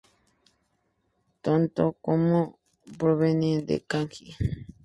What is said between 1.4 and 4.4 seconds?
Tanto き como キ provienen del kanji 幾.